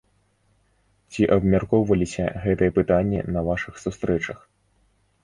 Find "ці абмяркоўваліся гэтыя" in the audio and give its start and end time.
1.15-2.71